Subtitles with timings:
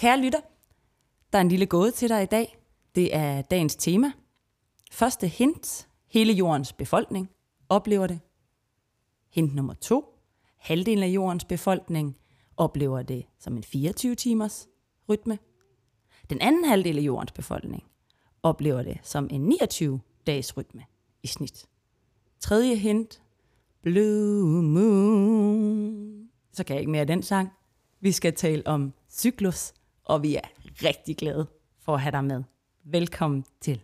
[0.00, 0.40] Kære lytter,
[1.32, 2.58] der er en lille gåde til dig i dag.
[2.94, 4.12] Det er dagens tema.
[4.92, 5.88] Første hint.
[6.06, 7.30] Hele jordens befolkning
[7.68, 8.20] oplever det.
[9.30, 10.18] Hint nummer to.
[10.56, 12.16] Halvdelen af jordens befolkning
[12.56, 14.68] oplever det som en 24-timers
[15.08, 15.38] rytme.
[16.30, 17.82] Den anden halvdel af jordens befolkning
[18.42, 20.84] oplever det som en 29-dages rytme
[21.22, 21.66] i snit.
[22.38, 23.22] Tredje hint.
[23.82, 26.28] Blue Moon.
[26.52, 27.48] Så kan jeg ikke mere af den sang.
[28.00, 29.72] Vi skal tale om cyklus,
[30.10, 30.40] og vi er
[30.84, 31.46] rigtig glade
[31.84, 32.42] for at have dig med.
[32.84, 33.80] Velkommen til.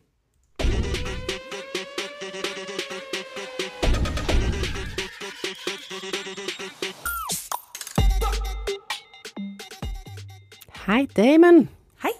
[10.86, 11.68] Hej Damon.
[12.02, 12.10] Hej.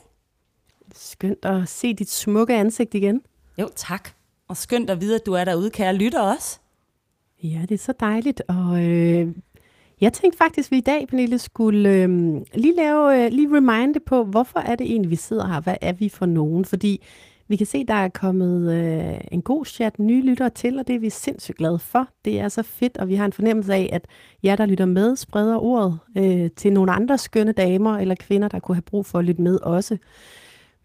[0.95, 3.23] Skønt at se dit smukke ansigt igen.
[3.59, 4.10] Jo, tak.
[4.48, 6.59] Og skønt at vide, at du er derude, kære lytter også.
[7.43, 8.43] Ja, det er så dejligt.
[8.48, 9.34] Og øh,
[10.00, 12.09] jeg tænkte faktisk, at vi i dag, Pernille, skulle øh,
[12.54, 15.60] lige lave, øh, lige reminde på, hvorfor er det egentlig, vi sidder her?
[15.60, 16.64] Hvad er vi for nogen?
[16.64, 17.02] Fordi
[17.48, 20.95] vi kan se, der er kommet øh, en god chat nye lyttere til, og det
[20.95, 22.09] er vi sindssygt glade for.
[22.24, 24.06] Det er så fedt, og vi har en fornemmelse af, at
[24.45, 28.59] jer, der lytter med, spreder ordet øh, til nogle andre skønne damer eller kvinder, der
[28.59, 29.99] kunne have brug for at lytte med også.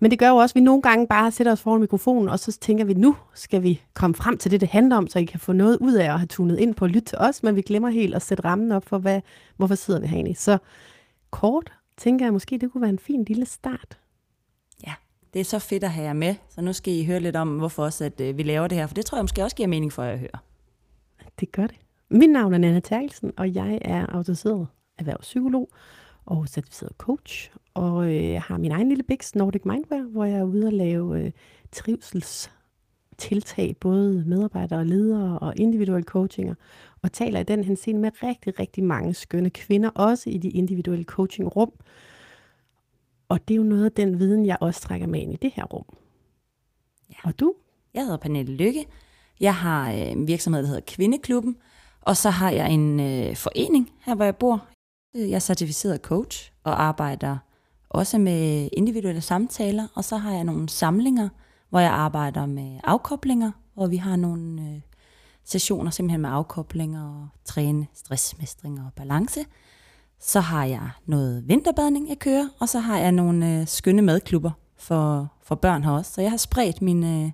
[0.02, 2.40] Men det gør jo også, at vi nogle gange bare sætter os foran mikrofonen, og
[2.40, 5.26] så tænker vi, nu skal vi komme frem til det, det handler om, så I
[5.26, 7.56] kan få noget ud af at have tunet ind på at lytte til os, men
[7.56, 9.22] vi glemmer helt at sætte rammen op for, hvad,
[9.58, 10.36] hvorfor sidder vi herinde.
[10.36, 10.58] Så
[11.32, 14.00] kort tænker jeg måske, det kunne være en fin lille start.
[14.88, 14.94] Ja,
[15.34, 17.58] det er så fedt at have jer med, så nu skal I høre lidt om,
[17.58, 19.68] hvorfor også, at øh, vi laver det her, for det tror jeg måske også giver
[19.68, 20.40] mening for jer at høre.
[21.40, 21.78] Det gør det.
[22.10, 25.70] Mit navn er Nana Terkelsen, og jeg er autoriseret erhvervspsykolog
[26.32, 30.44] og certificeret coach, og øh, har min egen lille biks, Nordic Mindwear, hvor jeg er
[30.44, 31.32] ude og lave øh,
[31.72, 36.56] trivselstiltag, både medarbejdere og ledere og individuelle coachinger,
[37.02, 41.06] og taler i den henseende med rigtig, rigtig mange skønne kvinder, også i de individuelle
[41.06, 41.72] coachingrum.
[43.30, 45.52] Og det er jo noget af den viden, jeg også trækker med ind i det
[45.56, 45.86] her rum.
[47.10, 47.16] Ja.
[47.24, 47.54] Og du?
[47.94, 48.86] Jeg hedder Pernille Lykke.
[49.40, 51.58] Jeg har øh, en virksomhed, der hedder Kvindeklubben,
[52.02, 54.71] og så har jeg en øh, forening her, hvor jeg bor.
[55.16, 57.38] Øh, jeg er certificeret coach og arbejder
[57.90, 61.30] også med individuelle samtaler, og så har jeg nogle samlinger,
[61.70, 64.82] hvor jeg arbejder med afkoblinger, og vi har nogle øh,
[65.44, 69.46] sessioner simpelthen med afkoblinger og træne stressmestring og balance.
[70.20, 74.52] Så har jeg noget vinterbadning, jeg kører, og så har jeg nogle øh, skønne madklubber
[74.78, 76.12] for, for børn her også.
[76.12, 77.32] Så jeg har spredt min, øh,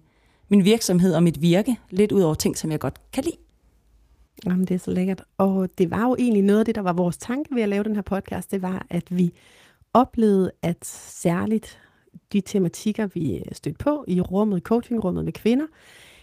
[0.50, 3.38] min virksomhed og mit virke lidt ud over ting, som jeg godt kan lide.
[4.46, 5.24] Jamen, det er så lækkert.
[5.38, 7.84] Og det var jo egentlig noget af det, der var vores tanke ved at lave
[7.84, 9.34] den her podcast, det var, at vi
[9.94, 11.80] oplevede, at særligt
[12.34, 15.66] de tematikker, vi øh, stødte på i rummet, coachingrummet med kvinder,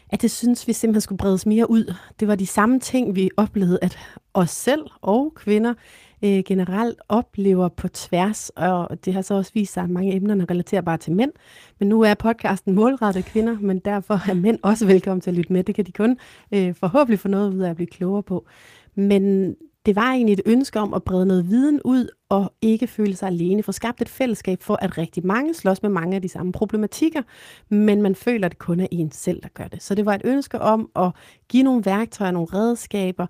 [0.09, 1.95] at det synes vi simpelthen skulle bredes mere ud.
[2.21, 3.99] Det var de samme ting, vi oplevede, at
[4.35, 5.75] os selv og kvinder
[6.25, 10.51] øh, generelt oplever på tværs, og det har så også vist sig, at mange emner
[10.51, 11.33] relaterer bare til mænd.
[11.79, 15.53] Men nu er podcasten målrettet kvinder, men derfor er mænd også velkommen til at lytte
[15.53, 15.65] med.
[15.65, 16.19] Det kan de kun
[16.53, 18.47] øh, forhåbentlig få noget ud af at blive klogere på.
[18.95, 19.55] Men
[19.87, 23.27] det var egentlig et ønske om at brede noget viden ud og ikke føle sig
[23.27, 23.63] alene.
[23.63, 27.23] For skabt et fællesskab for, at rigtig mange slås med mange af de samme problematikker,
[27.69, 29.83] men man føler, at det kun er en selv, der gør det.
[29.83, 31.11] Så det var et ønske om at
[31.49, 33.27] give nogle værktøjer, nogle redskaber,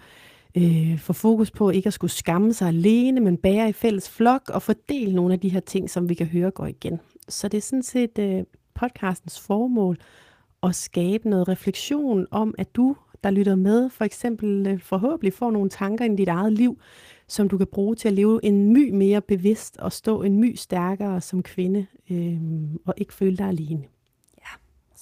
[0.57, 4.49] øh, få fokus på ikke at skulle skamme sig alene, men bære i fælles flok
[4.49, 7.01] og fordele nogle af de her ting, som vi kan høre går igen.
[7.29, 8.43] Så det er sådan set øh,
[8.75, 9.99] podcastens formål
[10.63, 15.51] at skabe noget refleksion om, at du der lytter med, for eksempel øh, forhåbentlig får
[15.51, 16.79] nogle tanker i dit eget liv,
[17.29, 20.55] som du kan bruge til at leve en my mere bevidst og stå en my
[20.55, 22.39] stærkere som kvinde, øh,
[22.87, 23.83] og ikke føle dig alene.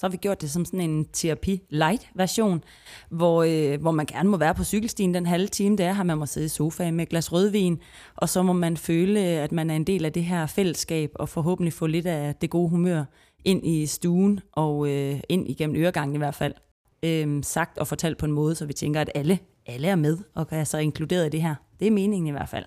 [0.03, 2.63] Så har vi gjort det som sådan en terapi-light-version,
[3.09, 6.03] hvor, øh, hvor man gerne må være på cykelstien den halve time, det er her,
[6.03, 7.79] man må sidde i sofaen med et glas rødvin,
[8.15, 11.29] og så må man føle, at man er en del af det her fællesskab, og
[11.29, 13.03] forhåbentlig få lidt af det gode humør
[13.45, 16.53] ind i stuen, og øh, ind igennem øregangen i hvert fald
[17.03, 20.17] øh, sagt og fortalt på en måde, så vi tænker, at alle, alle er med
[20.35, 21.55] og er så inkluderet i det her.
[21.79, 22.65] Det er meningen i hvert fald.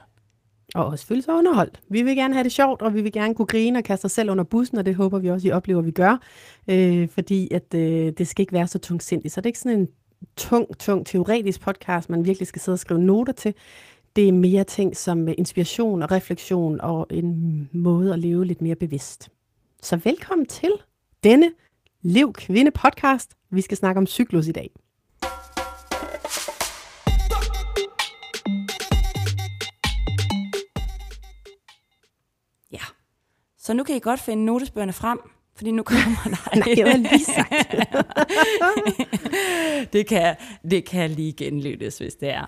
[0.75, 1.81] Og også føle sig underholdt.
[1.88, 4.12] Vi vil gerne have det sjovt, og vi vil gerne kunne grine og kaste os
[4.12, 6.22] selv under bussen, og det håber vi også, I oplever, at vi gør.
[6.68, 9.34] Øh, fordi at, øh, det skal ikke være så tungsindigt.
[9.34, 9.89] Så det er ikke sådan en
[10.36, 13.54] tung, tung teoretisk podcast, man virkelig skal sidde og skrive noter til.
[14.16, 18.63] Det er mere ting som øh, inspiration og refleksion og en måde at leve lidt
[18.63, 19.28] mere bevidst.
[19.83, 20.71] Så velkommen til
[21.24, 21.53] denne
[22.03, 23.36] Lev Kvinde podcast.
[23.51, 24.71] Vi skal snakke om cyklus i dag.
[33.66, 35.18] Så nu kan I godt finde notesbøgerne frem,
[35.57, 36.57] fordi nu kommer der...
[36.57, 37.53] Nej, det var lige sagt.
[39.92, 40.36] det, kan,
[40.71, 42.47] det kan lige genlyttes, hvis det er.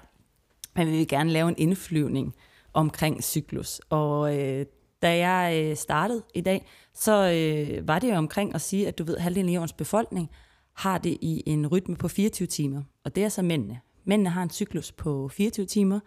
[0.76, 2.35] Men vi vil gerne lave en indflyvning
[2.73, 3.81] omkring cyklus.
[3.91, 4.67] Og øh,
[5.03, 8.99] da jeg øh, startede i dag, så øh, var det jo omkring at sige, at
[8.99, 10.31] du ved, halvdelen af jordens befolkning
[10.75, 12.82] har det i en rytme på 24 timer.
[13.05, 13.81] Og det er så mændene.
[14.05, 16.00] Mændene har en cyklus på 24 timer,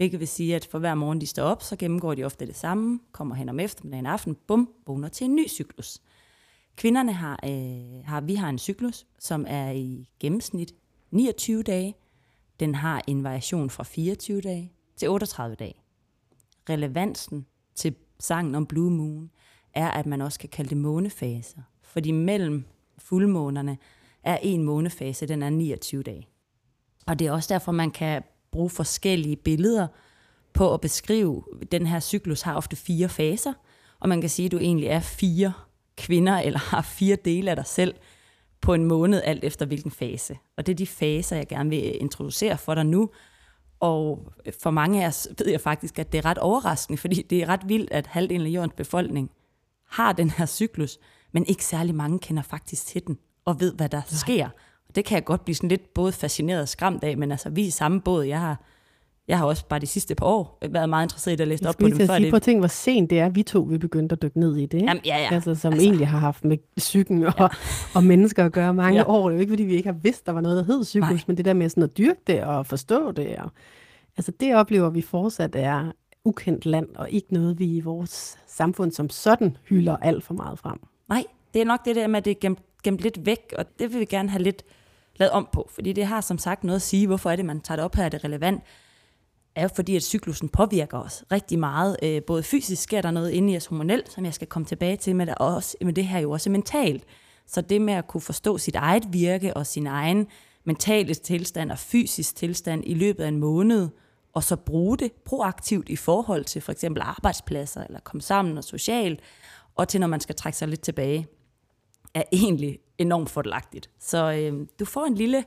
[0.00, 2.56] hvilket vil sige, at for hver morgen de står op, så gennemgår de ofte det
[2.56, 6.00] samme, kommer hen om eftermiddagen aften, bum, vågner til en ny cyklus.
[6.76, 10.74] Kvinderne har, øh, har, vi har en cyklus, som er i gennemsnit
[11.10, 11.94] 29 dage.
[12.60, 15.74] Den har en variation fra 24 dage til 38 dage.
[16.68, 19.30] Relevansen til sangen om Blue Moon
[19.74, 21.62] er, at man også kan kalde det månefaser.
[21.82, 22.64] Fordi mellem
[22.98, 23.78] fuldmånerne
[24.22, 26.28] er en månefase, den er 29 dage.
[27.06, 29.86] Og det er også derfor, man kan bruge forskellige billeder
[30.52, 33.52] på at beskrive, den her cyklus har ofte fire faser,
[34.00, 35.52] og man kan sige, at du egentlig er fire
[35.96, 37.94] kvinder, eller har fire dele af dig selv
[38.60, 40.38] på en måned, alt efter hvilken fase.
[40.56, 43.10] Og det er de faser, jeg gerne vil introducere for dig nu.
[43.80, 44.32] Og
[44.62, 47.48] for mange af os ved jeg faktisk, at det er ret overraskende, fordi det er
[47.48, 49.30] ret vildt, at halvdelen af jordens befolkning
[49.88, 50.98] har den her cyklus,
[51.32, 54.06] men ikke særlig mange kender faktisk til den og ved, hvad der Nej.
[54.06, 54.48] sker.
[54.94, 57.62] Det kan jeg godt blive sådan lidt både fascineret og skræmt af, men altså vi
[57.62, 58.24] er i samme båd.
[58.24, 58.64] Jeg har,
[59.28, 61.74] jeg har også bare de sidste par år været meget interesseret i at læse op
[61.80, 61.96] på dem.
[61.96, 62.42] Før sige, det.
[62.42, 64.74] ting, hvor sent det er, vi to vi begyndte at dykke ned i det.
[64.74, 64.86] Ikke?
[64.86, 65.34] Jamen, ja, ja.
[65.34, 67.48] Altså, som altså, egentlig har haft med psyken og, ja.
[67.94, 69.08] og mennesker at gøre mange ja.
[69.08, 69.28] år.
[69.28, 71.10] Det er jo ikke, fordi vi ikke har vidst, der var noget, der hed cyklus,
[71.10, 71.24] Nej.
[71.26, 73.36] men det der med sådan at dyrke det og forstå det.
[73.36, 73.50] Og,
[74.16, 75.92] altså det oplever vi fortsat er
[76.24, 80.58] ukendt land, og ikke noget, vi i vores samfund som sådan hylder alt for meget
[80.58, 80.80] frem.
[81.08, 83.64] Nej, det er nok det der med, at det er gemt, gemt lidt væk, og
[83.78, 84.62] det vil vi gerne have lidt
[85.20, 87.60] lavet om på, fordi det har som sagt noget at sige, hvorfor er det, man
[87.60, 88.62] tager det op her, er det relevant,
[89.54, 91.96] er jo fordi, at cyklusen påvirker os rigtig meget.
[92.02, 94.96] Øh, både fysisk sker der noget inde i os hormonelt, som jeg skal komme tilbage
[94.96, 97.04] til, men, der også, men det her er jo også mentalt.
[97.46, 100.26] Så det med at kunne forstå sit eget virke og sin egen
[100.64, 103.88] mentale tilstand og fysisk tilstand i løbet af en måned,
[104.32, 108.64] og så bruge det proaktivt i forhold til for eksempel arbejdspladser, eller komme sammen og
[108.64, 109.20] socialt,
[109.74, 111.26] og til når man skal trække sig lidt tilbage,
[112.14, 113.90] er egentlig enormt fordelagtigt.
[113.98, 115.44] Så øh, du får en lille,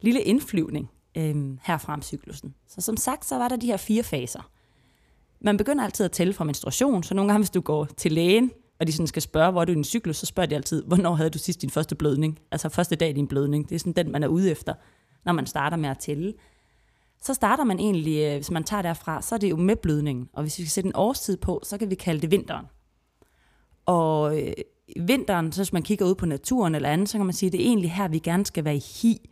[0.00, 2.54] lille indflyvning øh, herfra om cyklusen.
[2.68, 4.50] Så som sagt, så var der de her fire faser.
[5.40, 8.50] Man begynder altid at tælle fra menstruation, så nogle gange, hvis du går til lægen,
[8.80, 10.84] og de sådan skal spørge, hvor er du i din cyklus, så spørger de altid,
[10.84, 12.38] hvornår havde du sidst din første blødning?
[12.50, 13.68] Altså første dag i din blødning.
[13.68, 14.74] Det er sådan den, man er ude efter,
[15.24, 16.34] når man starter med at tælle.
[17.22, 20.28] Så starter man egentlig, øh, hvis man tager derfra, så er det jo med blødningen.
[20.32, 22.66] Og hvis vi skal sætte en årstid på, så kan vi kalde det vinteren.
[23.86, 24.52] Og øh,
[25.00, 27.52] vinteren, så hvis man kigger ud på naturen eller andet, så kan man sige, at
[27.52, 29.30] det er egentlig her, vi gerne skal være i hi.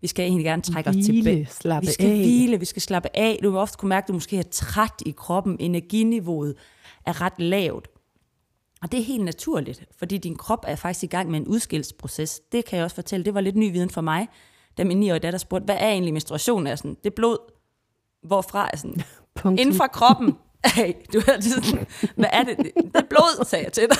[0.00, 1.48] Vi skal egentlig gerne trække hvile, os tilbage.
[1.50, 2.16] Slappe vi skal af.
[2.16, 3.38] hvile, vi skal slappe af.
[3.42, 5.56] Du vil ofte kunne mærke, at du måske er træt i kroppen.
[5.60, 6.54] Energiniveauet
[7.06, 7.88] er ret lavt.
[8.82, 12.40] Og det er helt naturligt, fordi din krop er faktisk i gang med en udskillelsesproces.
[12.52, 14.28] Det kan jeg også fortælle, det var lidt ny viden for mig,
[14.78, 16.66] da min 9-årige datter spurgte, hvad er egentlig menstruation?
[16.66, 17.38] Er sådan, det er blod.
[18.22, 19.02] Hvorfra er sådan,
[19.60, 20.36] inden fra kroppen.
[20.74, 21.86] Hey, du er sådan,
[22.16, 22.56] hvad er det?
[22.58, 23.96] Det er blod, sagde jeg til dig.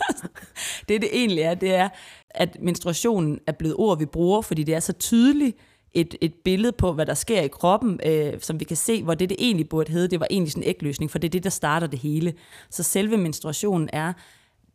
[0.88, 1.88] det det egentlig er, det er,
[2.30, 5.56] at menstruationen er blevet ord, vi bruger, fordi det er så tydeligt
[5.94, 9.14] et, et billede på, hvad der sker i kroppen, øh, som vi kan se, hvor
[9.14, 11.44] det, det egentlig burde hedde, det var egentlig sådan en ægløsning, for det er det,
[11.44, 12.34] der starter det hele.
[12.70, 14.12] Så selve menstruationen er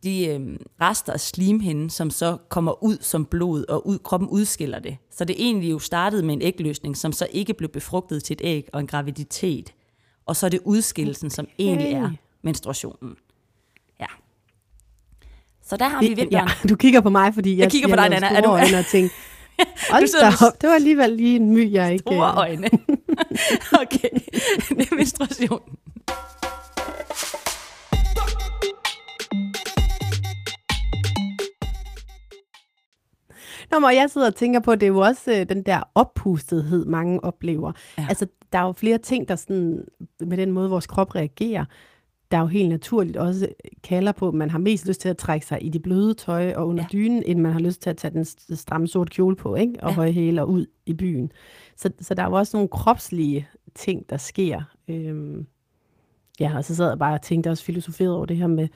[0.02, 0.40] de øh,
[0.80, 4.96] rester af slimhinden, som så kommer ud som blod, og ud, kroppen udskiller det.
[5.10, 8.40] Så det egentlig jo startede med en ægløsning, som så ikke blev befrugtet til et
[8.44, 9.74] æg og en graviditet.
[10.26, 11.34] Og så er det udskillelsen, okay.
[11.34, 12.10] som egentlig er
[12.42, 13.16] menstruationen.
[15.68, 16.48] Så der har vi vinteren.
[16.64, 18.26] Ja, du kigger på mig, fordi jeg, jeg kigger på dig, Nana.
[18.26, 18.48] Er du...
[18.48, 19.10] Øjne og tænker,
[19.92, 22.02] Hold da op, det var alligevel lige en my, jeg ikke...
[22.02, 22.66] Store øh, øjne.
[23.82, 24.08] okay,
[24.68, 25.60] det er menstruation.
[33.70, 36.84] Nå, men jeg sidder og tænker på, det er jo også øh, den der oppustethed,
[36.84, 37.72] mange oplever.
[37.98, 38.06] Ja.
[38.08, 39.84] Altså, der er jo flere ting, der sådan,
[40.20, 41.64] med den måde, vores krop reagerer,
[42.30, 43.48] der jo helt naturligt også
[43.82, 46.52] kalder på, at man har mest lyst til at trække sig i det bløde tøj
[46.52, 46.88] og under ja.
[46.92, 48.24] dynen, end man har lyst til at tage den
[48.56, 49.74] stramme sorte kjole på, ikke?
[49.82, 49.94] og ja.
[49.94, 51.32] høje hæler ud i byen.
[51.76, 54.62] Så, så der er jo også nogle kropslige ting, der sker.
[54.88, 55.46] Øhm,
[56.40, 58.68] ja, og så sad jeg bare og tænkte også filosoferet over det her med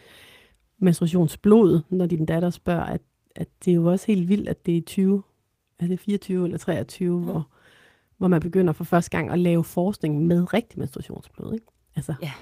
[0.78, 3.00] menstruationsblod, når din datter spørger, at,
[3.36, 5.22] at det er jo også helt vildt, at det er 20,
[5.78, 7.24] er det 24 eller 23, ja.
[7.24, 7.48] hvor,
[8.18, 11.54] hvor man begynder for første gang at lave forskning med rigtig menstruationsblod.
[11.54, 11.66] Ikke?
[11.96, 12.32] Altså, ja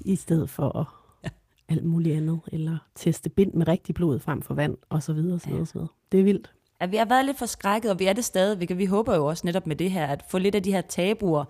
[0.00, 1.28] i stedet for ja.
[1.68, 5.38] alt muligt andet, eller teste bind med rigtig blod frem for vand, og så videre,
[5.38, 5.88] så videre, så videre.
[6.12, 6.52] Det er vildt.
[6.80, 8.78] Ja, vi har været lidt forskrækket, og vi er det stadig.
[8.78, 11.44] Vi håber jo også netop med det her, at få lidt af de her tabuer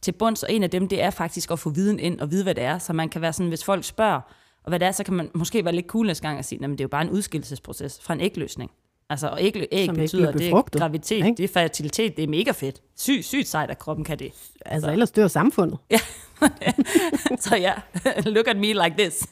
[0.00, 2.42] til bunds, og en af dem, det er faktisk at få viden ind og vide,
[2.42, 4.20] hvad det er, så man kan være sådan, hvis folk spørger,
[4.62, 6.64] og hvad det er, så kan man måske være lidt cool næste gang og sige,
[6.64, 8.70] at det er jo bare en udskillelsesproces fra en ægløsning.
[9.10, 11.36] Altså, og æg, æg Som ikke betyder, bliver det er graviditet, ikke?
[11.36, 12.82] det er fertilitet, det er mega fedt.
[12.96, 14.32] Syg, sygt sejt, at kroppen kan det.
[14.66, 15.78] Altså, ellers dør samfundet.
[17.40, 17.74] Så ja,
[18.34, 19.26] look at me like this.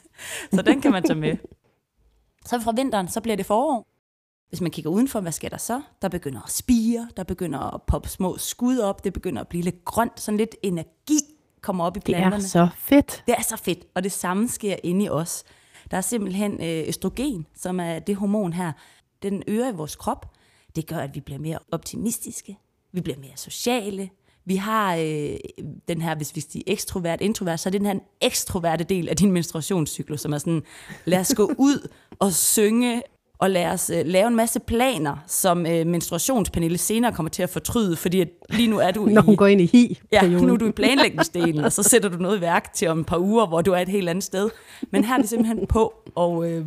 [0.53, 1.37] Så den kan man tage med.
[2.45, 3.87] Så fra vinteren, så bliver det forår.
[4.49, 5.81] Hvis man kigger udenfor, hvad sker der så?
[6.01, 9.63] Der begynder at spire, der begynder at poppe små skud op, det begynder at blive
[9.63, 11.19] lidt grønt, sådan lidt energi
[11.61, 12.35] kommer op i Det planterne.
[12.35, 13.23] er så fedt.
[13.27, 15.43] Det er så fedt, og det samme sker inde i os.
[15.91, 18.71] Der er simpelthen øh, østrogen, som er det hormon her.
[19.23, 20.25] Den øger i vores krop.
[20.75, 22.57] Det gør, at vi bliver mere optimistiske.
[22.91, 24.09] Vi bliver mere sociale.
[24.45, 25.35] Vi har øh,
[25.87, 29.15] den her, hvis vi siger ekstrovert, introvert, så er det den her ekstroverte del af
[29.15, 30.63] din menstruationscyklus, som er sådan,
[31.05, 31.87] lad os gå ud
[32.19, 33.01] og synge,
[33.43, 37.49] og lad os øh, lave en masse planer, som øh, menstruationspanel senere kommer til at
[37.49, 39.25] fortryde, fordi at lige nu er du Når i...
[39.25, 42.17] hun går ind i hi Ja, nu er du i planlægningsdelen, og så sætter du
[42.17, 44.49] noget i værk til om et par uger, hvor du er et helt andet sted.
[44.91, 46.65] Men her er det simpelthen på, og øh,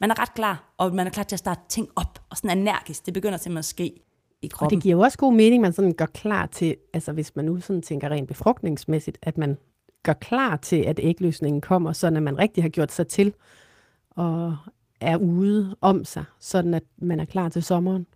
[0.00, 2.58] man er ret klar, og man er klar til at starte ting op, og sådan
[2.58, 3.06] energisk.
[3.06, 3.84] Det begynder simpelthen at ske
[4.42, 4.76] i Og kroppen.
[4.76, 7.60] det giver jo også god mening, man sådan gør klar til, altså hvis man nu
[7.60, 9.58] sådan tænker rent befrugtningsmæssigt, at man
[10.02, 13.34] gør klar til, at ægløsningen kommer, sådan at man rigtig har gjort sig til
[14.10, 14.56] og
[15.00, 18.06] er ude om sig, sådan at man er klar til sommeren.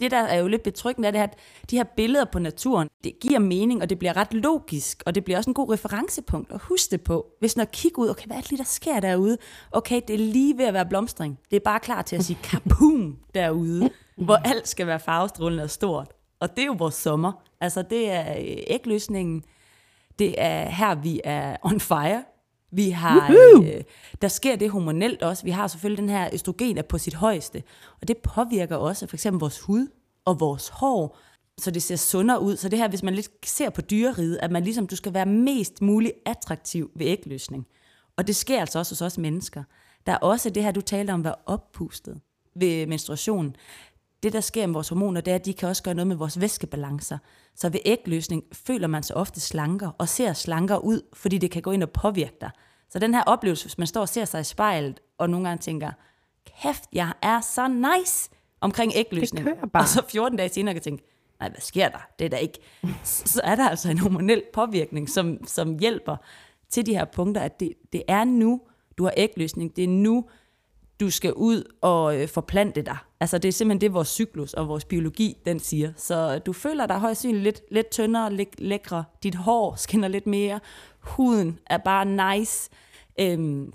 [0.00, 1.38] Det der er jo lidt betryggende, er det, at
[1.70, 5.24] de her billeder på naturen, det giver mening, og det bliver ret logisk, og det
[5.24, 7.26] bliver også en god referencepunkt at huske det på.
[7.40, 9.38] Hvis når kigger ud, okay, hvad er det lige, der sker derude?
[9.72, 11.38] Okay, det er lige ved at være blomstring.
[11.50, 15.70] Det er bare klar til at sige kapum derude, hvor alt skal være farvestrålende og
[15.70, 16.12] stort.
[16.40, 17.32] Og det er jo vores sommer.
[17.60, 19.44] Altså, det er øh, ægløsningen.
[20.18, 22.22] Det er her, vi er on fire.
[22.70, 23.82] Vi har, øh,
[24.22, 25.44] der sker det hormonelt også.
[25.44, 27.62] Vi har selvfølgelig den her østrogen er på sit højeste,
[28.00, 29.86] og det påvirker også for eksempel vores hud
[30.24, 31.18] og vores hår,
[31.58, 32.56] så det ser sundere ud.
[32.56, 35.26] Så det her, hvis man lidt ser på dyreriget, at man ligesom, du skal være
[35.26, 37.66] mest muligt attraktiv ved ægløsning.
[38.16, 39.62] Og det sker altså også hos os mennesker.
[40.06, 42.20] Der er også det her, du talte om, at være oppustet
[42.54, 43.56] ved menstruation.
[44.22, 46.16] Det, der sker med vores hormoner, det er, at de kan også gøre noget med
[46.16, 47.18] vores væskebalancer.
[47.54, 51.62] Så ved ægløsning føler man sig ofte slankere og ser slankere ud, fordi det kan
[51.62, 52.50] gå ind og påvirke dig.
[52.88, 55.60] Så den her oplevelse, hvis man står og ser sig i spejlet, og nogle gange
[55.60, 55.90] tænker,
[56.62, 59.48] kæft, jeg er så nice omkring ægløsning.
[59.74, 61.04] Og så 14 dage senere kan tænke,
[61.40, 62.08] nej, hvad sker der?
[62.18, 62.58] Det er der ikke.
[63.04, 66.16] Så så er der altså en hormonel påvirkning, som, som hjælper
[66.70, 68.60] til de her punkter, at det, det er nu,
[68.98, 69.76] du har ægløsning.
[69.76, 70.28] Det er nu,
[71.00, 72.96] du skal ud og øh, forplante dig.
[73.20, 75.92] Altså det er simpelthen det, vores cyklus og vores biologi, den siger.
[75.96, 79.04] Så du føler dig højst sandsynligt lidt, lidt tyndere, lidt lækre.
[79.22, 80.60] Dit hår skinner lidt mere.
[81.00, 82.70] Huden er bare nice.
[83.20, 83.72] Øhm,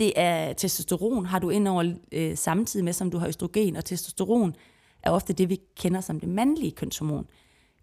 [0.00, 3.76] det er testosteron, har du indover øh, samtidig med, som du har østrogen.
[3.76, 4.54] Og testosteron
[5.02, 7.26] er ofte det, vi kender som det mandlige kønshormon.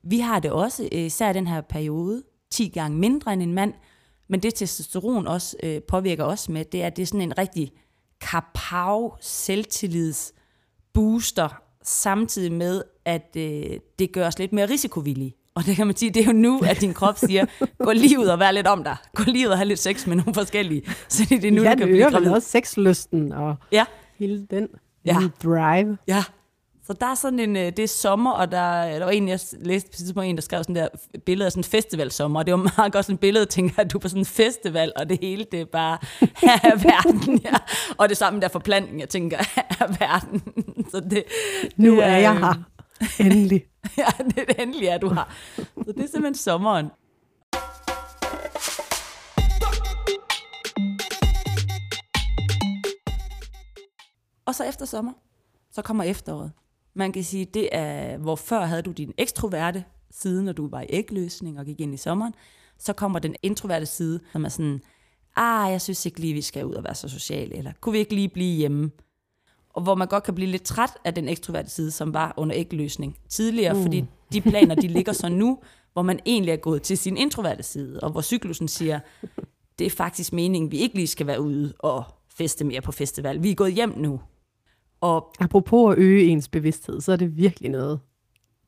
[0.03, 3.53] Vi har det også, øh, især i den her periode, 10 gange mindre end en
[3.53, 3.73] mand.
[4.27, 7.37] Men det testosteron også øh, påvirker os med, det er, at det er sådan en
[7.37, 7.71] rigtig
[8.31, 10.33] kapav selvtillids
[10.93, 11.49] booster,
[11.83, 13.63] samtidig med, at øh,
[13.99, 15.35] det gør os lidt mere risikovillige.
[15.55, 17.45] Og det kan man sige, det er jo nu, at din krop siger,
[17.85, 18.95] gå lige ud og vær lidt om dig.
[19.15, 20.83] Gå lige ud og have lidt sex med nogle forskellige.
[21.07, 22.31] Så det er nu, ja, du det kan blive øger vel gravid.
[22.31, 23.85] også sexlysten og Ja,
[24.19, 24.67] hele den
[25.05, 25.17] ja.
[25.43, 25.97] drive.
[26.07, 26.23] ja.
[26.85, 29.39] Så der er sådan en, øh, det er sommer, og der, der var en, jeg
[29.59, 30.87] læste på tidspunkt, en, der skrev sådan der
[31.25, 33.91] billede af sådan en festivalsommer, og det var meget godt sådan et billede, tænker at
[33.91, 35.97] du er på sådan en festival, og det hele, det er bare
[36.43, 37.53] her er verden, ja.
[37.97, 40.41] Og det samme der forplantning, jeg tænker, her er verden.
[40.91, 41.23] Så det,
[41.75, 42.63] Nu det er jeg øh, her.
[43.19, 43.63] Endelig.
[43.97, 45.33] Ja, det er det endelig, er, du har.
[45.55, 46.85] Så det er simpelthen sommeren.
[54.45, 55.13] Og så efter sommer,
[55.71, 56.51] så kommer efteråret.
[56.95, 60.81] Man kan sige, det er, hvor før havde du din ekstroverte side, når du var
[60.81, 62.33] i ægløsning og gik ind i sommeren.
[62.77, 64.81] Så kommer den introverte side, som er sådan,
[65.35, 67.99] ah, jeg synes ikke lige, vi skal ud og være så sociale, eller kunne vi
[67.99, 68.91] ikke lige blive hjemme?
[69.73, 72.55] og hvor man godt kan blive lidt træt af den ekstroverte side, som var under
[72.57, 73.81] ægløsning tidligere, mm.
[73.81, 75.59] fordi de planer, de ligger så nu,
[75.93, 78.99] hvor man egentlig er gået til sin introverte side, og hvor cyklusen siger,
[79.79, 82.03] det er faktisk meningen, vi ikke lige skal være ude og
[82.35, 83.43] feste mere på festival.
[83.43, 84.19] Vi er gået hjem nu.
[85.03, 87.99] Og Apropos at øge ens bevidsthed, så er det virkelig noget,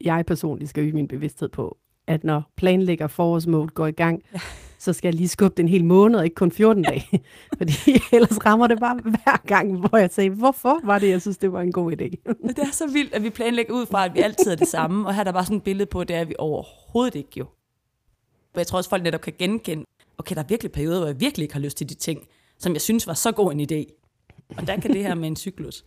[0.02, 1.78] jeg personligt skal øge min bevidsthed på.
[2.08, 4.24] At når planlægger forårsmode går i gang,
[4.80, 7.06] så skal jeg lige skubbe den en hel måned, og ikke kun 14 dage.
[7.58, 7.74] Fordi
[8.12, 11.52] ellers rammer det bare hver gang, hvor jeg sagde, hvorfor var det, jeg synes, det
[11.52, 12.34] var en god idé.
[12.48, 15.08] det er så vildt, at vi planlægger ud fra, at vi altid er det samme,
[15.08, 17.46] og her er der bare sådan et billede på, det er vi overhovedet ikke jo.
[18.54, 19.86] Og jeg tror også, folk netop kan genkende,
[20.18, 22.28] okay, der er virkelig perioder, hvor jeg virkelig ikke har lyst til de ting,
[22.60, 24.02] som jeg synes var så god en idé.
[24.58, 25.86] Og der kan det her med en cyklus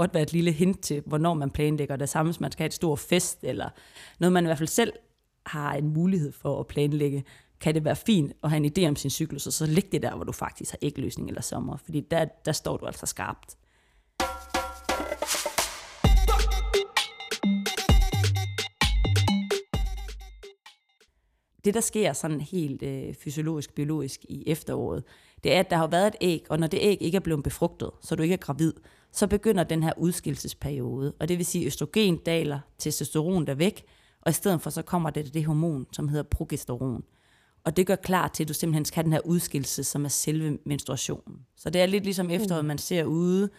[0.00, 2.66] godt være et lille hint til, hvornår man planlægger det samme, hvis man skal have
[2.66, 3.68] et stor fest, eller
[4.20, 4.92] noget, man i hvert fald selv
[5.46, 7.24] har en mulighed for at planlægge,
[7.60, 10.02] kan det være fint at have en idé om sin cyklus, og så læg det
[10.02, 13.56] der, hvor du faktisk har ægløsning eller sommer, fordi der, der står du altså skarpt.
[21.64, 25.04] Det, der sker sådan helt øh, fysiologisk-biologisk i efteråret,
[25.44, 27.44] det er, at der har været et æg, og når det æg ikke er blevet
[27.44, 28.72] befrugtet, så du ikke er gravid,
[29.12, 31.12] så begynder den her udskillelsesperiode.
[31.20, 33.84] Og det vil sige, at østrogen daler, testosteron der væk,
[34.20, 37.04] og i stedet for så kommer det det hormon, som hedder progesteron.
[37.64, 40.08] Og det gør klar til, at du simpelthen skal have den her udskillelse, som er
[40.08, 41.36] selve menstruationen.
[41.56, 43.50] Så det er lidt ligesom efteråret, man ser ude,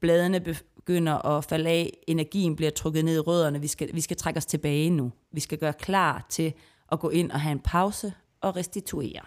[0.00, 4.16] bladene begynder at falde af, energien bliver trukket ned i rødderne, vi skal, vi skal
[4.16, 5.12] trække os tilbage nu.
[5.32, 6.52] Vi skal gøre klar til
[6.92, 9.20] at gå ind og have en pause og restituere.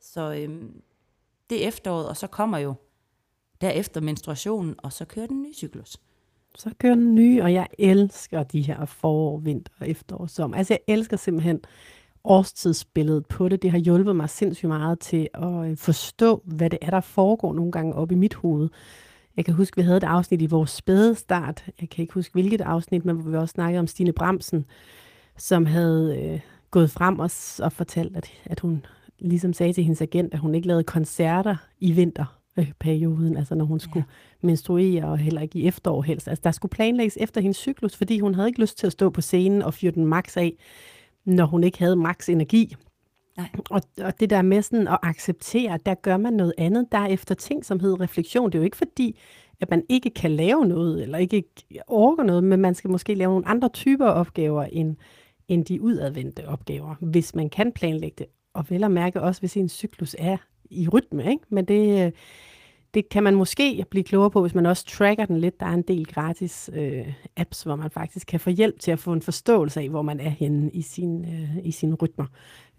[0.00, 0.80] Så øhm,
[1.54, 2.74] det er efteråret, og så kommer jo
[3.60, 5.96] derefter menstruationen, og så kører den nye cyklus.
[6.54, 10.54] Så kører den nye, og jeg elsker de her forår, vinter, og efterår, Som.
[10.54, 11.60] Altså jeg elsker simpelthen
[12.24, 13.62] årstidsbilledet på det.
[13.62, 17.52] Det har hjulpet mig sindssygt meget til at øh, forstå, hvad det er, der foregår
[17.54, 18.68] nogle gange op i mit hoved.
[19.36, 21.64] Jeg kan huske, vi havde et afsnit i vores spæde start.
[21.80, 24.64] Jeg kan ikke huske, hvilket afsnit, men hvor vi også snakkede om Stine Bremsen,
[25.36, 28.86] som havde øh, gået frem og, og fortalt, at, at hun
[29.28, 33.80] ligesom sagde til hendes agent, at hun ikke lavede koncerter i vinterperioden, altså når hun
[33.80, 34.04] skulle
[34.42, 34.46] ja.
[34.46, 36.28] menstruere, og heller ikke i efterår helst.
[36.28, 39.10] Altså der skulle planlægges efter hendes cyklus, fordi hun havde ikke lyst til at stå
[39.10, 40.56] på scenen og fyre den max af,
[41.24, 42.74] når hun ikke havde max energi.
[43.36, 43.48] Nej.
[43.70, 46.86] Og, og det der med sådan at acceptere, der gør man noget andet.
[46.92, 48.46] Der er efter ting, som hedder refleksion.
[48.50, 49.18] Det er jo ikke fordi,
[49.60, 51.44] at man ikke kan lave noget, eller ikke
[51.86, 54.96] orker noget, men man skal måske lave nogle andre typer opgaver, end,
[55.48, 58.26] end de udadvendte opgaver, hvis man kan planlægge det.
[58.54, 60.36] Og vel at mærke også, hvis en cyklus er
[60.70, 61.30] i rytme.
[61.30, 61.44] Ikke?
[61.48, 62.12] Men det, øh,
[62.94, 65.60] det kan man måske blive klogere på, hvis man også tracker den lidt.
[65.60, 68.98] Der er en del gratis øh, apps, hvor man faktisk kan få hjælp til at
[68.98, 72.26] få en forståelse af, hvor man er henne i sin, øh, i sine rytmer.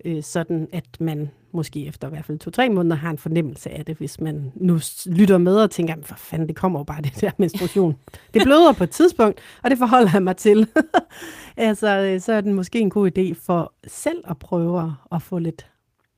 [0.05, 3.85] Øh, sådan at man måske efter i hvert fald to-tre måneder har en fornemmelse af
[3.85, 7.21] det, hvis man nu lytter med og tænker, for fanden, det kommer jo bare det
[7.21, 7.95] der menstruation.
[8.33, 10.67] Det bløder på et tidspunkt, og det forholder jeg mig til.
[11.57, 15.39] altså, øh, så er den måske en god idé for selv at prøve at få
[15.39, 15.67] lidt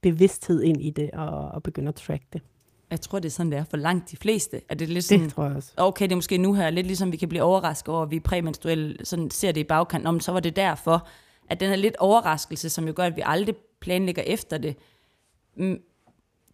[0.02, 2.42] bevidsthed ind i det og, og begynde at track det.
[2.92, 4.62] Jeg tror, det er sådan, det er for langt de fleste.
[4.70, 5.72] Er det, lidt sådan, det tror jeg også.
[5.78, 8.16] Okay, det er måske nu her, lidt ligesom vi kan blive overrasket over, at vi
[8.16, 11.08] er præmenstruelle, sådan ser det i bagkanten, om så var det derfor,
[11.50, 14.76] at den er lidt overraskelse, som jo gør, at vi aldrig planlægger efter det.
[15.58, 15.80] Mm,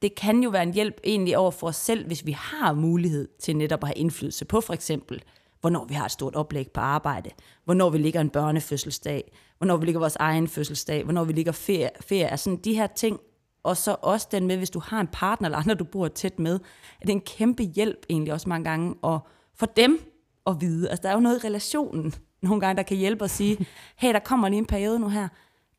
[0.01, 3.27] det kan jo være en hjælp egentlig over for os selv, hvis vi har mulighed
[3.39, 5.23] til netop at have indflydelse på for eksempel,
[5.61, 7.29] hvornår vi har et stort oplæg på arbejde,
[7.65, 11.89] hvornår vi ligger en børnefødselsdag, hvornår vi ligger vores egen fødselsdag, hvornår vi ligger ferie.
[12.01, 12.27] ferie.
[12.27, 13.19] Altså de her ting
[13.63, 16.39] og så også den med, hvis du har en partner eller andre, du bor tæt
[16.39, 16.59] med,
[17.01, 19.99] at det er en kæmpe hjælp egentlig også mange gange, og for dem
[20.47, 23.29] at vide, altså der er jo noget i relationen nogle gange, der kan hjælpe at
[23.29, 23.65] sige,
[24.01, 25.27] hey, der kommer lige en periode nu her,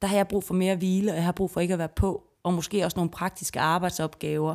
[0.03, 1.89] der har jeg brug for mere hvile, og jeg har brug for ikke at være
[1.89, 4.55] på, og måske også nogle praktiske arbejdsopgaver,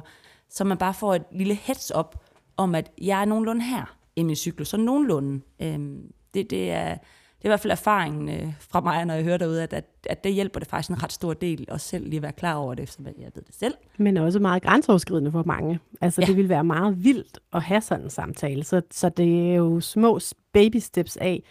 [0.49, 2.15] så man bare får et lille heads up
[2.57, 5.41] om, at jeg er nogenlunde her i min cyklus, så nogenlunde.
[5.59, 6.97] Øhm, det, det er
[7.39, 9.85] det er i hvert fald erfaringen øh, fra mig, når jeg hører derude, at, at,
[10.09, 12.55] at det hjælper det faktisk en ret stor del, og selv lige at være klar
[12.55, 13.73] over det, efter hvad jeg ved det selv.
[13.97, 15.79] Men også meget grænseoverskridende for mange.
[16.01, 16.25] Altså ja.
[16.27, 19.79] det vil være meget vildt at have sådan en samtale, så, så det er jo
[19.79, 20.19] små
[20.53, 21.43] baby steps af,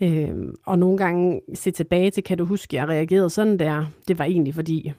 [0.00, 0.34] øh,
[0.66, 3.86] og nogle gange se tilbage til, kan du huske, jeg reagerede sådan der.
[4.08, 4.92] Det var egentlig fordi,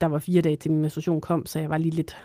[0.00, 2.16] der var fire dage til min menstruation kom, så jeg var lige lidt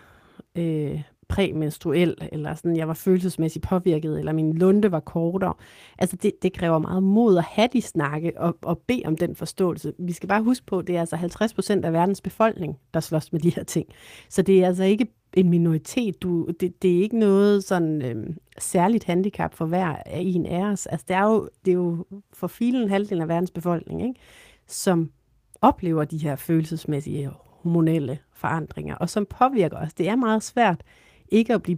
[0.56, 5.54] øh, præmenstruel, eller sådan, jeg var følelsesmæssigt påvirket, eller min lunde var kortere.
[5.98, 9.36] Altså det, det kræver meget mod at have de snakke og, og bede om den
[9.36, 9.94] forståelse.
[10.00, 13.00] Vi skal bare huske på, at det er altså 50 procent af verdens befolkning, der
[13.00, 13.88] slås med de her ting.
[14.30, 16.22] Så det er altså ikke en minoritet.
[16.22, 20.64] Du, det, det er ikke noget sådan øhm, særligt handicap for hver af en af
[20.64, 20.86] os.
[20.86, 24.20] Altså det er jo, det er jo for filen halvdelen af verdens befolkning, ikke?
[24.68, 25.12] som
[25.62, 27.30] oplever de her følelsesmæssige
[27.64, 29.94] hormonelle forandringer, og som påvirker os.
[29.94, 30.84] Det er meget svært
[31.32, 31.78] ikke at blive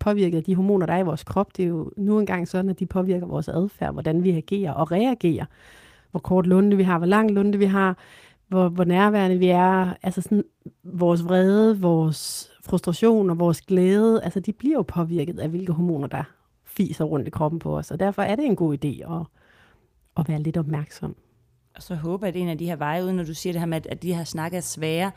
[0.00, 1.56] påvirket af de hormoner, der er i vores krop.
[1.56, 4.92] Det er jo nu engang sådan, at de påvirker vores adfærd, hvordan vi agerer og
[4.92, 5.44] reagerer.
[6.10, 7.96] Hvor kort lunde vi har, hvor lang lunde vi har,
[8.48, 9.94] hvor, hvor nærværende vi er.
[10.02, 10.44] Altså sådan,
[10.84, 16.06] vores vrede, vores frustration og vores glæde, altså de bliver jo påvirket af, hvilke hormoner,
[16.06, 16.22] der
[16.64, 17.90] fiser rundt i kroppen på os.
[17.90, 19.26] Og derfor er det en god idé at,
[20.16, 21.16] at være lidt opmærksom.
[21.76, 23.60] Og så håber jeg, at en af de her veje ud, når du siger det
[23.60, 25.10] her med, at de her snakker er svære,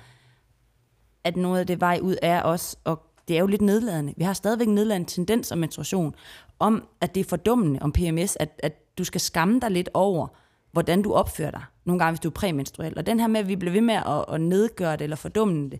[1.23, 4.13] at noget af det vej ud er også at det er jo lidt nedladende.
[4.17, 6.15] Vi har stadigvæk en nedladende tendens om menstruation,
[6.59, 10.27] om at det er fordummende om PMS, at, at du skal skamme dig lidt over,
[10.71, 12.97] hvordan du opfører dig, nogle gange hvis du er præmenstruel.
[12.97, 15.69] Og den her med, at vi bliver ved med at, at nedgøre det eller fordumme
[15.69, 15.79] det,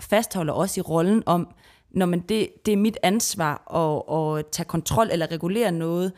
[0.00, 1.54] fastholder også i rollen om,
[1.90, 6.12] når man det, det er mit ansvar at, at tage kontrol eller regulere noget,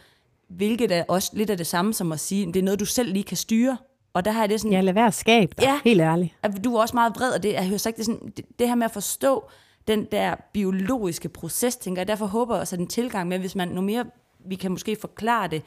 [0.49, 2.85] hvilket er også lidt af det samme som at sige, at det er noget, du
[2.85, 3.77] selv lige kan styre.
[4.15, 4.73] Og der har jeg det sådan...
[4.73, 6.35] Ja, lad være at skabe dig, ja, helt ærligt.
[6.43, 8.69] At du er også meget vred, og det, jeg hører sagt, det, sådan, det, det
[8.69, 9.51] her med at forstå,
[9.89, 12.09] den der biologiske proces, tænker jeg.
[12.09, 14.05] Derfor håber jeg også, at den tilgang med, hvis man nu mere,
[14.47, 15.63] vi kan måske forklare det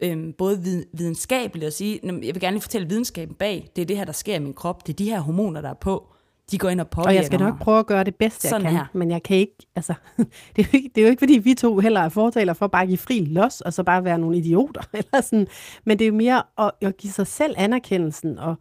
[0.00, 3.68] øhm, både vid- videnskabeligt at sige, "Nå, men jeg vil gerne lige fortælle videnskaben bag,
[3.76, 5.68] det er det her, der sker i min krop, det er de her hormoner, der
[5.70, 6.06] er på,
[6.50, 7.60] de går ind og påvirker Og jeg skal nok mig.
[7.64, 8.72] prøve at gøre det bedste, jeg Sådan kan.
[8.72, 8.86] her.
[8.92, 9.94] Men jeg kan ikke, altså,
[10.56, 12.66] det er, jo ikke, det er jo ikke, fordi vi to heller er fortaler for
[12.66, 14.82] bare at give fri los, og så bare være nogle idioter.
[14.92, 15.46] Eller sådan.
[15.84, 18.54] Men det er jo mere at, at give sig selv anerkendelsen og,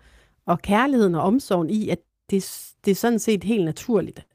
[0.48, 4.26] og kærligheden og omsorgen i, at det, det er sådan set helt naturligt, at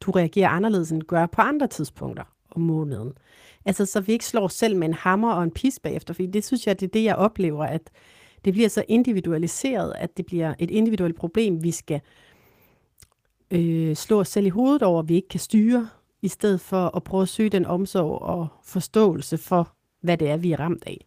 [0.00, 3.12] du reagerer anderledes, end du gør på andre tidspunkter om måneden.
[3.64, 6.22] Altså, så vi ikke slår os selv med en hammer og en pis bagefter, for
[6.22, 7.90] det synes jeg, det er det, jeg oplever, at
[8.44, 12.00] det bliver så individualiseret, at det bliver et individuelt problem, vi skal
[13.50, 15.88] øh, slå os selv i hovedet over, vi ikke kan styre,
[16.22, 20.36] i stedet for at prøve at søge den omsorg og forståelse for, hvad det er,
[20.36, 21.06] vi er ramt af.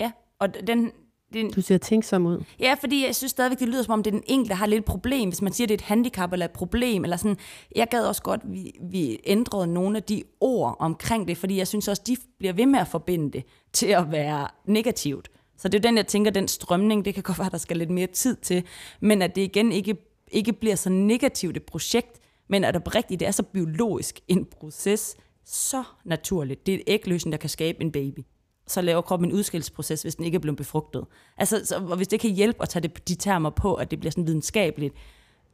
[0.00, 0.92] Ja, og den,
[1.32, 2.44] den, Du ser tænksom ud.
[2.60, 4.66] Ja, fordi jeg synes stadigvæk, det lyder som om, det er den enkelte, der har
[4.66, 5.28] lidt et problem.
[5.28, 7.04] Hvis man siger, det er et handicap eller et problem.
[7.04, 7.36] Eller sådan.
[7.76, 11.68] Jeg gad også godt, vi, vi ændrede nogle af de ord omkring det, fordi jeg
[11.68, 15.28] synes også, de bliver ved med at forbinde det til at være negativt.
[15.58, 17.90] Så det er den, jeg tænker, den strømning, det kan godt være, der skal lidt
[17.90, 18.62] mere tid til,
[19.00, 19.96] men at det igen ikke,
[20.30, 24.44] ikke bliver så negativt et projekt, men at det rigtigt, det er så biologisk en
[24.44, 26.66] proces, så naturligt.
[26.66, 28.20] Det er et ægløsen, der kan skabe en baby
[28.66, 31.04] så laver kroppen en udskillelsesproces, hvis den ikke er blevet befrugtet.
[31.38, 34.00] Altså, så, og hvis det kan hjælpe at tage det, de termer på, at det
[34.00, 34.94] bliver sådan videnskabeligt,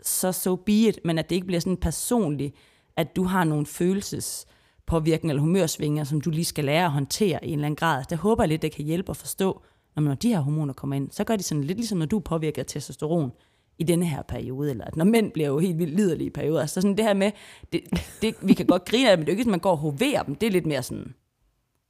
[0.03, 2.55] så so be it, men at det ikke bliver sådan personligt,
[2.97, 7.49] at du har nogle følelsespåvirkninger eller humørsvinger, som du lige skal lære at håndtere i
[7.49, 8.05] en eller anden grad.
[8.11, 9.63] Det håber jeg lidt, det kan hjælpe at forstå,
[9.97, 12.17] når, når de her hormoner kommer ind, så gør de sådan lidt ligesom, når du
[12.17, 13.33] er påvirket af testosteron
[13.79, 16.67] i denne her periode, eller at når mænd bliver jo helt vildt liderlige i perioder.
[16.67, 17.31] Så sådan det her med,
[17.73, 17.81] det,
[18.23, 19.71] det, vi kan godt grine af det, men det er jo ikke, at man går
[19.71, 20.35] og hoverer dem.
[20.35, 21.15] Det er lidt mere sådan,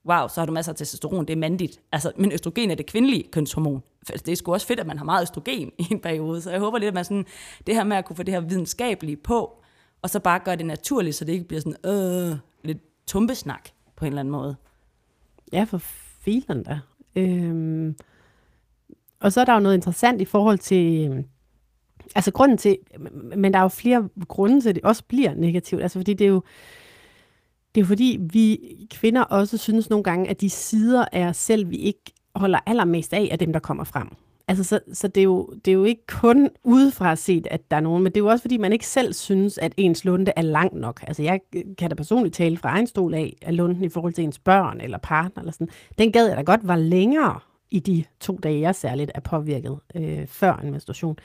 [0.09, 1.81] wow, så har du masser af testosteron, det er mandigt.
[1.93, 3.83] Altså, men østrogen er det kvindelige kønshormon.
[4.09, 6.61] Det er sgu også fedt, at man har meget østrogen i en periode, så jeg
[6.61, 7.27] håber lidt, at man sådan,
[7.67, 9.63] det her med at kunne få det her videnskabelige på,
[10.03, 14.05] og så bare gøre det naturligt, så det ikke bliver sådan, øh, lidt tumpesnak på
[14.05, 14.57] en eller anden måde.
[15.53, 15.79] Ja, for
[16.21, 16.81] filen da.
[17.17, 17.97] Øhm,
[19.21, 21.25] og så er der jo noget interessant i forhold til,
[22.15, 22.79] altså grunden til,
[23.37, 25.83] men der er jo flere grunde til, at det også bliver negativt.
[25.83, 26.43] Altså fordi det er jo,
[27.79, 28.59] det er fordi, vi
[28.91, 33.13] kvinder også synes nogle gange, at de sider af os selv, vi ikke holder allermest
[33.13, 34.09] af, er dem, der kommer frem.
[34.49, 37.77] Altså, så, så det, er jo, det er jo ikke kun udefra set, at der
[37.77, 40.33] er nogen, men det er jo også, fordi man ikke selv synes, at ens lunde
[40.37, 41.05] er lang nok.
[41.07, 41.41] Altså, jeg
[41.79, 44.81] kan da personligt tale fra egen stol af, at lunden i forhold til ens børn
[44.81, 48.61] eller partner, eller sådan, den gad jeg da godt var længere i de to dage,
[48.61, 51.17] jeg særligt er påvirket øh, før en menstruation.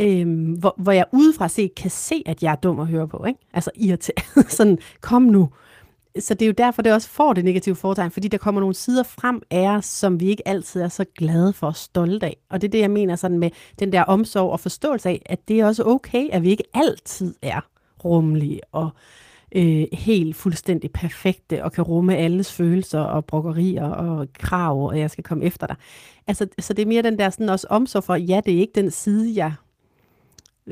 [0.00, 3.24] Øhm, hvor, hvor jeg udefra set kan se, at jeg er dum at høre på.
[3.28, 3.40] Ikke?
[3.52, 4.50] Altså irriteret.
[4.58, 5.48] sådan, kom nu.
[6.18, 8.74] Så det er jo derfor, det også får det negative foretegn, fordi der kommer nogle
[8.74, 12.36] sider frem af os, som vi ikke altid er så glade for og stolte af.
[12.50, 15.48] Og det er det, jeg mener sådan med den der omsorg og forståelse af, at
[15.48, 17.60] det er også okay, at vi ikke altid er
[18.04, 18.90] rummelige og
[19.54, 25.10] øh, helt fuldstændig perfekte og kan rumme alles følelser og brokkerier og krav, og jeg
[25.10, 25.76] skal komme efter dig.
[26.26, 28.72] Altså, så det er mere den der sådan også omsorg for, ja, det er ikke
[28.74, 29.52] den side, jeg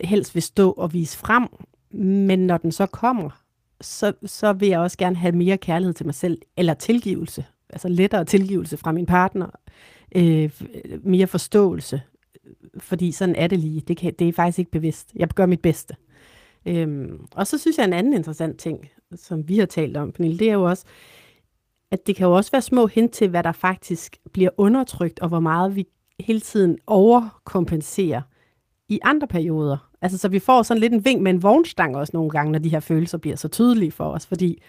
[0.05, 1.47] helst vil stå og vise frem,
[1.91, 3.31] men når den så kommer,
[3.81, 7.89] så, så vil jeg også gerne have mere kærlighed til mig selv, eller tilgivelse, altså
[7.89, 9.47] lettere tilgivelse fra min partner,
[10.15, 10.51] øh,
[11.03, 12.03] mere forståelse,
[12.79, 13.81] fordi sådan er det lige.
[13.81, 15.13] Det, kan, det er faktisk ikke bevidst.
[15.17, 15.97] Jeg gør mit bedste.
[16.67, 20.39] Øhm, og så synes jeg en anden interessant ting, som vi har talt om, Pernille,
[20.39, 20.85] det er jo også,
[21.91, 25.29] at det kan jo også være små hint til, hvad der faktisk bliver undertrykt, og
[25.29, 25.87] hvor meget vi
[26.21, 28.23] hele tiden overkompenserer
[28.89, 29.86] i andre perioder.
[30.03, 32.59] Altså, så vi får sådan lidt en vink med en vognstang også nogle gange, når
[32.59, 34.63] de her følelser bliver så tydelige for os, fordi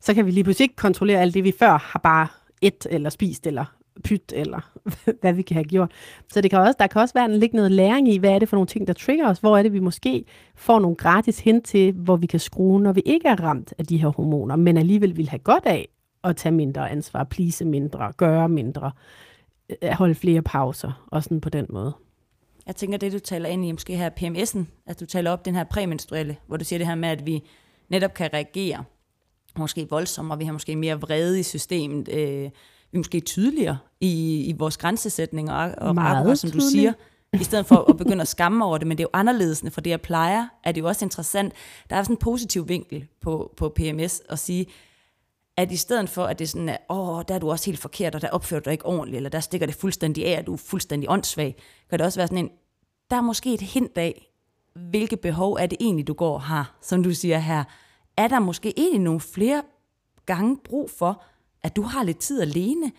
[0.00, 2.28] så kan vi lige pludselig ikke kontrollere alt det, vi før har bare
[2.60, 3.64] et eller spist, eller
[4.04, 4.70] pyt, eller
[5.20, 5.92] hvad vi kan have gjort.
[6.32, 8.38] Så det kan også, der kan også være en, ligge noget læring i, hvad er
[8.38, 9.38] det for nogle ting, der trigger os?
[9.38, 12.92] Hvor er det, vi måske får nogle gratis hen til, hvor vi kan skrue, når
[12.92, 15.88] vi ikke er ramt af de her hormoner, men alligevel vil have godt af
[16.24, 18.90] at tage mindre ansvar, plise mindre, gøre mindre,
[19.82, 21.92] øh, holde flere pauser, og sådan på den måde.
[22.66, 25.54] Jeg tænker, det du taler ind i, måske her PMS'en, at du taler op den
[25.54, 27.42] her præmenstruelle, hvor du siger det her med, at vi
[27.88, 28.84] netop kan reagere
[29.58, 32.50] måske voldsommere, vi har måske mere vrede i systemet, øh,
[32.90, 36.70] vi er måske tydeligere i, i vores grænsesætninger, og, og akkurat, som du tydelige.
[36.70, 36.92] siger,
[37.40, 39.80] i stedet for at begynde at skamme over det, men det er jo anderledes, for
[39.80, 41.52] det jeg plejer, er det jo også interessant.
[41.90, 44.66] Der er sådan en positiv vinkel på, på PMS at sige,
[45.56, 47.78] at i stedet for, at det er sådan, at åh, der er du også helt
[47.78, 50.46] forkert, og der opfører du dig ikke ordentligt, eller der stikker det fuldstændig af, at
[50.46, 51.56] du er fuldstændig åndssvag,
[51.90, 52.50] kan det også være sådan en,
[53.10, 54.28] der er måske et hint af,
[54.74, 57.64] hvilke behov er det egentlig, du går og har, som du siger her.
[58.16, 59.62] Er der måske egentlig nogle flere
[60.26, 61.24] gange brug for,
[61.62, 62.92] at du har lidt tid alene,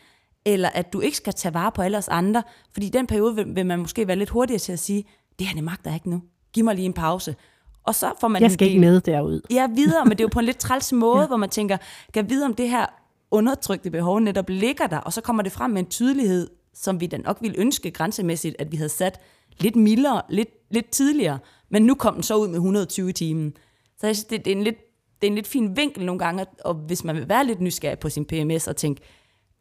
[0.45, 3.35] eller at du ikke skal tage vare på alle os andre, fordi i den periode
[3.35, 5.05] vil, vil man måske være lidt hurtigere til at sige,
[5.39, 6.21] det her det magter jeg ikke nu,
[6.53, 7.35] giv mig lige en pause.
[7.83, 9.41] Og så får man Jeg skal ikke med derud.
[9.51, 11.27] Ja, videre, men det er jo på en lidt træls måde, ja.
[11.27, 11.77] hvor man tænker,
[12.13, 12.85] kan jeg vide, om det her
[13.31, 17.07] undertrykte behov netop ligger der, og så kommer det frem med en tydelighed, som vi
[17.07, 19.19] da nok ville ønske grænsemæssigt, at vi havde sat
[19.59, 23.53] lidt mildere, lidt, lidt tidligere, men nu kom den så ud med 120 timen.
[23.99, 24.77] Så jeg synes, det, det, er en lidt,
[25.21, 27.99] det er en lidt fin vinkel nogle gange, og hvis man vil være lidt nysgerrig
[27.99, 29.01] på sin PMS og tænke,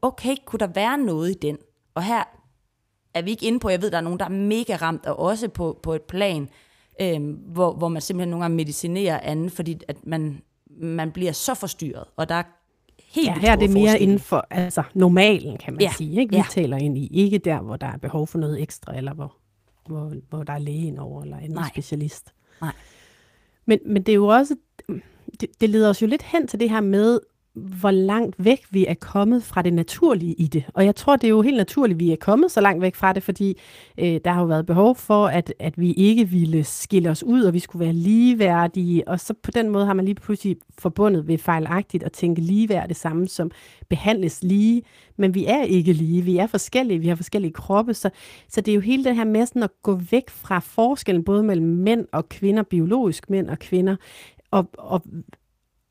[0.03, 1.59] okay, kunne der være noget i den?
[1.95, 2.23] Og her
[3.15, 5.19] er vi ikke inde på, jeg ved, der er nogen, der er mega ramt, og
[5.19, 6.49] også på, på et plan,
[7.01, 11.55] øh, hvor, hvor man simpelthen nogle gange medicinerer anden, fordi at man, man bliver så
[11.55, 12.43] forstyrret, og der er
[13.05, 16.21] helt Ja, her er det mere inden for altså, normalen, kan man Ja, sige.
[16.21, 16.31] Ikke?
[16.31, 16.45] Vi ja.
[16.51, 19.37] taler ind i ikke der, hvor der er behov for noget ekstra, eller hvor,
[19.87, 21.69] hvor, hvor der er lægen over, eller en Nej.
[21.69, 22.35] specialist.
[22.61, 22.73] Nej.
[23.67, 24.57] Men, men det er jo også,
[25.41, 27.21] det, det leder os jo lidt hen til det her med,
[27.55, 30.65] hvor langt væk vi er kommet fra det naturlige i det.
[30.75, 33.13] Og jeg tror, det er jo helt naturligt, vi er kommet så langt væk fra
[33.13, 33.59] det, fordi
[33.99, 37.43] øh, der har jo været behov for, at, at vi ikke ville skille os ud,
[37.43, 39.09] og vi skulle være ligeværdige.
[39.09, 42.89] Og så på den måde har man lige pludselig forbundet ved fejlagtigt at tænke ligeværd
[42.89, 43.51] det samme som
[43.89, 44.83] behandles lige.
[45.17, 47.95] Men vi er ikke lige, vi er forskellige, vi har forskellige kroppe.
[47.95, 48.11] Så,
[48.49, 51.43] så det er jo hele det her med sådan at gå væk fra forskellen både
[51.43, 53.97] mellem mænd og kvinder, biologisk mænd og kvinder,
[54.51, 55.03] og, og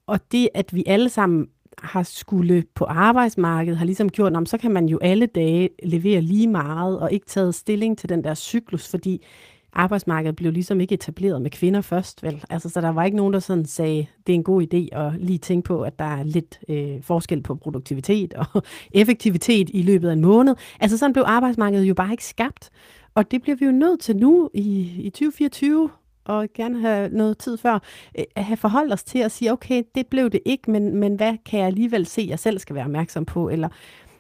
[0.08, 4.58] og det, at vi alle sammen har skulle på arbejdsmarkedet, har ligesom gjort, om så
[4.58, 8.34] kan man jo alle dage levere lige meget, og ikke taget stilling til den der
[8.34, 9.26] cyklus, fordi
[9.74, 12.44] arbejdsmarkedet blev ligesom ikke etableret med kvinder først, vel?
[12.50, 15.14] Altså, så der var ikke nogen, der sådan sagde, det er en god idé at
[15.20, 18.64] lige tænke på, at der er lidt øh, forskel på produktivitet og
[19.02, 20.56] effektivitet i løbet af en måned.
[20.80, 22.70] Altså, sådan blev arbejdsmarkedet jo bare ikke skabt.
[23.16, 25.90] Og det bliver vi jo nødt til nu i, i 2024,
[26.26, 27.80] og gerne have noget tid før,
[28.20, 31.16] øh, at have forholdt os til at sige, okay, det blev det ikke, men, men
[31.16, 33.70] hvad kan jeg alligevel se, jeg selv skal være opmærksom på, eller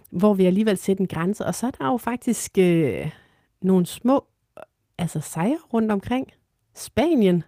[0.10, 1.46] hvor jeg alligevel sætte en grænse?
[1.46, 3.12] Og så er der jo faktisk øh,
[3.62, 4.26] nogle små
[4.98, 6.28] altså sejre rundt omkring.
[6.76, 7.44] Spanien,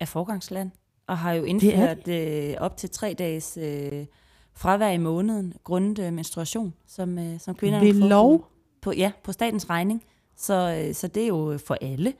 [0.00, 0.70] er forgangsland,
[1.06, 4.06] og har jo indført øh, op til tre dages øh,
[4.54, 8.48] fravær i måneden, grundet øh, menstruation, som, øh, som kvinder ved lov,
[8.80, 10.04] På, ja, på statens regning.
[10.36, 12.12] Så, øh, så det er jo for alle,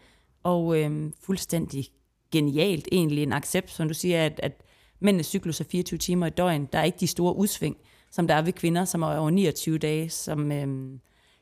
[0.49, 1.85] og øh, fuldstændig
[2.33, 4.63] genialt egentlig en accept, som du siger, at, at
[5.01, 6.69] mændenes cyklus er 24 timer i døgn.
[6.73, 7.77] Der er ikke de store udsving,
[8.11, 10.67] som der er ved kvinder, som er over 29 dage, som, øh,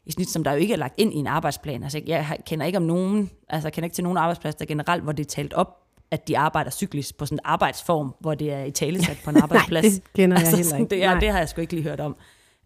[0.07, 1.83] i snit, som der jo ikke er lagt ind i en arbejdsplan.
[1.83, 5.03] Altså, jeg kender ikke om nogen, altså jeg kender ikke til nogen arbejdsplads, der generelt,
[5.03, 5.77] hvor det er talt op,
[6.11, 9.37] at de arbejder cyklisk på sådan en arbejdsform, hvor det er i talesat på en
[9.43, 9.85] arbejdsplads.
[9.85, 10.91] Nej, det kender jeg altså, heller ikke.
[10.91, 11.21] Det, er, Nej.
[11.21, 12.17] det har jeg sgu ikke lige hørt om.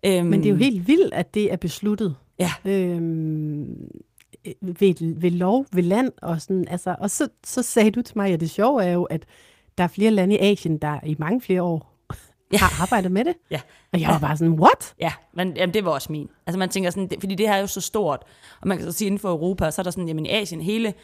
[0.07, 2.16] Øhm, Men det er jo helt vildt, at det er besluttet.
[2.38, 2.53] Ja.
[2.64, 3.90] Øhm,
[4.62, 8.33] ved, ved lov, ved land, og sådan, altså, og så, så sagde du til mig,
[8.33, 9.24] at det sjove er jo, at
[9.79, 11.87] der er flere lande i Asien, der i mange flere år
[12.53, 12.59] Ja.
[12.59, 13.35] har arbejdet med det.
[13.50, 13.61] Ja.
[13.92, 14.94] Og jeg var bare sådan, what?
[15.00, 16.29] Ja, men jamen, det var også min.
[16.46, 18.22] Altså man tænker sådan, det, fordi det her er jo så stort,
[18.61, 20.61] og man kan så sige inden for Europa, så er der sådan, jamen i Asien,
[20.61, 20.94] hele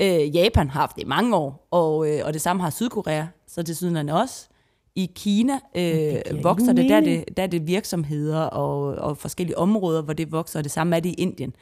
[0.00, 3.24] øh, Japan har haft det i mange år, og, øh, og det samme har Sydkorea,
[3.46, 4.48] så til sydenlande også.
[4.94, 9.16] I Kina øh, giver vokser det, der er det, der er det virksomheder og, og
[9.18, 11.54] forskellige områder, hvor det vokser, og det samme er det i Indien.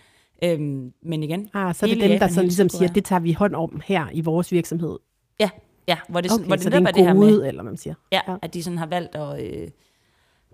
[0.45, 3.33] Øhm, men igen, Ah, så er det dem, der så ligesom siger, det tager vi
[3.33, 4.99] hånd om her i vores virksomhed.
[5.41, 5.51] Ja,
[5.89, 7.63] ja hvor det, sådan, Okay, hvor det så det er en det her med, eller
[7.63, 7.95] hvad man siger.
[8.13, 8.37] Ja, Ja.
[8.43, 9.69] at de sådan har valgt at, øh,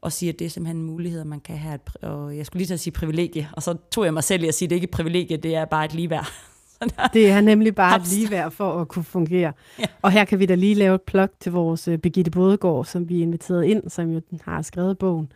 [0.03, 1.75] at sige, at det er simpelthen en mulighed, man kan have.
[1.75, 4.43] Et, og jeg skulle lige til at sige privilegie, og så tog jeg mig selv
[4.45, 6.27] i at sige, at det ikke er et privilegie, det er bare et ligeværd.
[7.12, 9.53] Det er nemlig bare et ligeværd for at kunne fungere.
[9.79, 9.85] Ja.
[10.03, 13.09] Og her kan vi da lige lave et plug til vores uh, Birgitte Bådegaard, som
[13.09, 15.33] vi inviterede ind, som jo har skrevet bogen.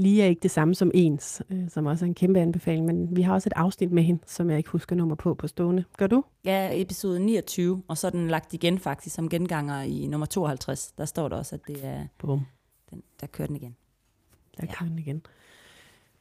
[0.00, 3.16] Lige er ikke det samme som ens, øh, som også er en kæmpe anbefaling, men
[3.16, 5.84] vi har også et afsnit med hende, som jeg ikke husker nummer på på stående.
[5.96, 6.24] Gør du?
[6.44, 10.92] ja, episode 29, og så er den lagt igen faktisk som genganger i nummer 52.
[10.98, 12.40] Der står der også, at det er Bum.
[12.90, 13.76] den, der kører den igen.
[14.60, 15.22] Der kan den igen.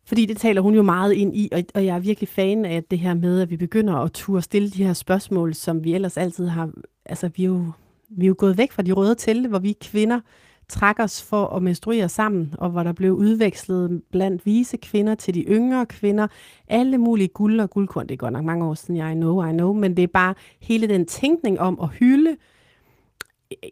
[0.05, 2.83] Fordi det taler hun jo meget ind i, og, og jeg er virkelig fan af
[2.83, 6.17] det her med, at vi begynder at turde stille de her spørgsmål, som vi ellers
[6.17, 6.71] altid har...
[7.05, 7.71] Altså, vi er jo,
[8.09, 10.19] vi er jo gået væk fra de røde telte, hvor vi kvinder
[10.69, 15.33] trak os for at menstruere sammen, og hvor der blev udvekslet blandt vise kvinder til
[15.33, 16.27] de yngre kvinder,
[16.67, 18.07] alle mulige guld og guldkorn.
[18.07, 20.07] Det er godt nok mange år siden, jeg I know, I know, men det er
[20.07, 22.37] bare hele den tænkning om at hylde,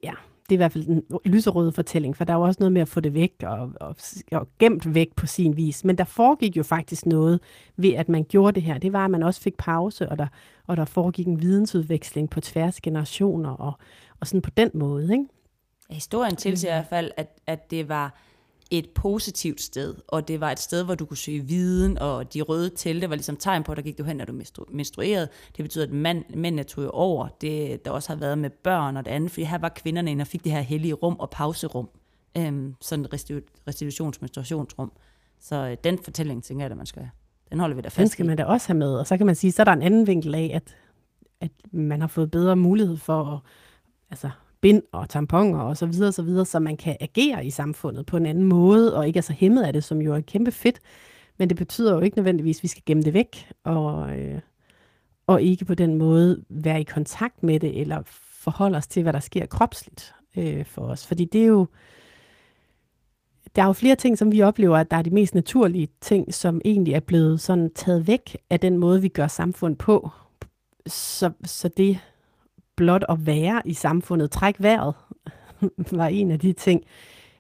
[0.04, 0.14] ja,
[0.50, 2.82] det er i hvert fald den lyserøde fortælling, for der er jo også noget med
[2.82, 3.96] at få det væk og, og,
[4.32, 5.84] og gemt væk på sin vis.
[5.84, 7.40] Men der foregik jo faktisk noget
[7.78, 8.78] ved, at man gjorde det her.
[8.78, 10.28] Det var, at man også fik pause, og der,
[10.68, 13.74] og der foregik en vidensudveksling på tværs af generationer, og,
[14.20, 15.12] og sådan på den måde.
[15.12, 15.26] Ikke?
[15.90, 18.20] Historien tilsiger i hvert fald, at, at det var
[18.72, 22.42] et positivt sted, og det var et sted, hvor du kunne søge viden, og de
[22.42, 25.28] røde telte var ligesom tegn på, at der gik du hen, når du menstru- menstruerede.
[25.58, 27.28] Det betyder, at mand, mændene tog over.
[27.42, 30.22] Det, der også har været med børn og det andet, fordi her var kvinderne inde
[30.22, 31.90] og fik det her hellige rum og pauserum.
[32.38, 34.92] Øhm, sådan et restitu- restitutions-menstruationsrum.
[35.42, 37.10] Så øh, den fortælling, tænker jeg, at man skal
[37.52, 38.28] Den holder vi da Den fast skal i.
[38.28, 38.96] man da også have med.
[38.96, 40.76] Og så kan man sige, så er der en anden vinkel af, at,
[41.42, 43.40] at man har fået bedre mulighed for at
[44.12, 44.30] altså,
[44.66, 48.18] bind og tamponer og så videre, så videre, så man kan agere i samfundet på
[48.18, 50.80] en anden måde, og ikke er så hæmmet af det, som jo er kæmpe fedt.
[51.38, 54.40] Men det betyder jo ikke nødvendigvis, at vi skal gemme det væk, og, øh,
[55.28, 58.02] og ikke på den måde være i kontakt med det, eller
[58.44, 61.08] forholde os til, hvad der sker kropsligt øh, for os.
[61.08, 61.68] Fordi det er jo,
[63.56, 66.34] der er jo flere ting, som vi oplever, at der er de mest naturlige ting,
[66.34, 70.10] som egentlig er blevet sådan taget væk af den måde, vi gør samfund på.
[70.88, 72.00] Så, så det
[72.76, 74.94] blot at være i samfundet, træk vejret,
[75.92, 76.84] var en af de ting.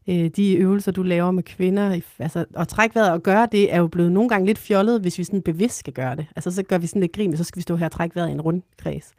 [0.07, 3.77] Øh, de øvelser, du laver med kvinder, altså at trække vejret og gøre det, er
[3.77, 6.25] jo blevet nogle gange lidt fjollet, hvis vi sådan bevidst skal gøre det.
[6.35, 8.29] Altså så gør vi sådan lidt grin, så skal vi stå her og trække vejret
[8.29, 9.13] i en rundkreds.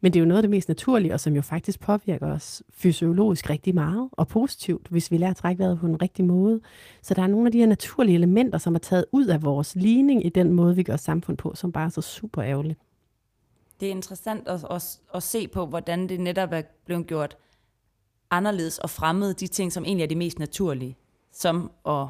[0.00, 2.62] Men det er jo noget af det mest naturlige, og som jo faktisk påvirker os
[2.70, 6.60] fysiologisk rigtig meget, og positivt, hvis vi lærer at trække vejret på en rigtig måde.
[7.02, 9.76] Så der er nogle af de her naturlige elementer, som er taget ud af vores
[9.76, 12.78] ligning i den måde, vi gør samfund på, som bare er så super ærgerligt.
[13.80, 17.36] Det er interessant at, at, at se på, hvordan det netop er blevet gjort
[18.30, 20.96] anderledes og fremmed, de ting, som egentlig er de mest naturlige,
[21.32, 22.06] som at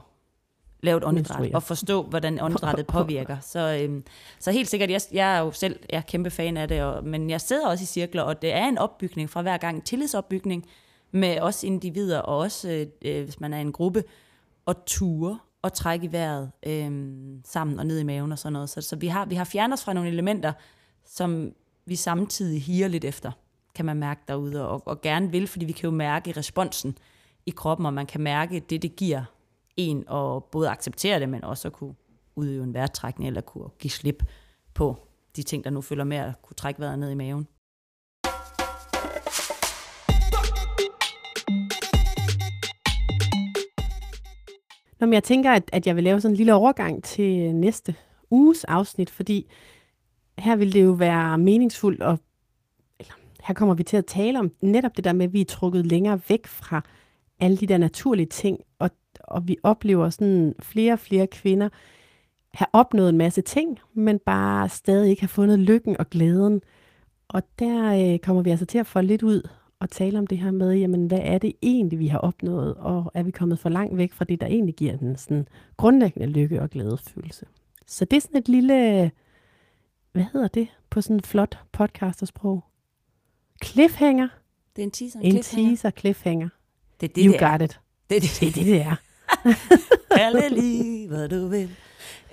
[0.81, 3.37] lave et åndedræt og forstå, hvordan åndedrættet påvirker.
[3.41, 4.05] Så, øhm,
[4.39, 7.05] så helt sikkert, jeg, jeg er jo selv jeg er kæmpe fan af det, og,
[7.05, 9.83] men jeg sidder også i cirkler, og det er en opbygning fra hver gang, en
[9.83, 10.67] tillidsopbygning
[11.11, 14.05] med os individer, og også øh, øh, hvis man er en gruppe,
[14.67, 16.91] og ture og trække i vejret øh,
[17.45, 18.71] sammen og ned i maven og sådan noget.
[18.71, 20.53] Så, så vi, har, vi har fjernet os fra nogle elementer,
[21.09, 21.53] som
[21.87, 23.33] vi samtidig higer lidt efter,
[23.75, 26.99] kan man mærke derude, og, og gerne vil, fordi vi kan jo mærke responsen
[27.47, 29.23] i kroppen, og man kan mærke det, det giver
[29.77, 31.95] en og både acceptere det, men også at kunne
[32.37, 34.23] udøve en vejrtrækning, eller kunne give slip
[34.75, 34.97] på
[35.37, 37.47] de ting, der nu følger med at kunne trække vejret ned i maven.
[45.01, 47.95] Nå, men jeg tænker, at, at jeg vil lave sådan en lille overgang til næste
[48.31, 49.51] uges afsnit, fordi
[50.39, 52.19] her vil det jo være meningsfuldt, og
[53.01, 55.45] eller, her kommer vi til at tale om netop det der med, at vi er
[55.45, 56.83] trukket længere væk fra
[57.41, 58.91] alle de der naturlige ting, og
[59.25, 61.69] og vi oplever sådan flere og flere kvinder
[62.53, 66.61] have opnået en masse ting, men bare stadig ikke have fundet lykken og glæden.
[67.29, 69.49] Og der øh, kommer vi altså til at få lidt ud
[69.81, 73.11] og tale om det her med, jamen hvad er det egentlig, vi har opnået, og
[73.15, 76.63] er vi kommet for langt væk fra det, der egentlig giver den sådan grundlæggende lykke
[76.63, 77.47] og glædefølelse.
[77.87, 79.11] Så det er sådan et lille,
[80.19, 82.65] hvad hedder det på sådan en flot podcastersprog?
[83.65, 84.29] Cliffhanger.
[84.77, 85.21] Det er en teaser.
[85.21, 85.71] En, en cliffhanger.
[85.71, 86.49] teaser cliffhanger.
[87.01, 87.81] Det er det, you det got it.
[88.11, 88.95] Det er det, det, det, det er.
[90.33, 91.71] Det lige, hvad du vil.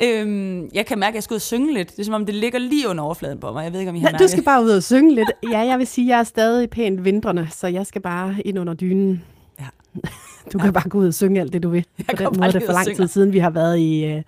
[0.04, 1.91] Øhm, jeg kan mærke, at jeg skal ud og synge lidt.
[1.91, 3.63] Det er som om, det ligger lige under overfladen på mig.
[3.63, 5.32] Jeg ved ikke, om I har ja, Du skal bare ud og synge lidt.
[5.43, 8.60] Ja, jeg vil sige, at jeg er stadig pænt vintrende, så jeg skal bare ind
[8.60, 9.24] under dynen.
[9.60, 9.65] Ja.
[10.54, 10.71] Du kan ja.
[10.71, 11.86] bare gå ud og synge alt det, du vil.
[11.98, 14.21] Jeg på den måde, det er for lang tid siden, vi har været i, uh,